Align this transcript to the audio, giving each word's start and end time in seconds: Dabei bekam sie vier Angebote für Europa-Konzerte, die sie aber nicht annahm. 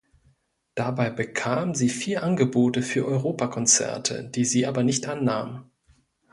Dabei 0.73 1.11
bekam 1.11 1.75
sie 1.75 1.87
vier 1.89 2.23
Angebote 2.23 2.81
für 2.81 3.05
Europa-Konzerte, 3.05 4.23
die 4.27 4.45
sie 4.45 4.65
aber 4.65 4.81
nicht 4.81 5.07
annahm. 5.07 5.69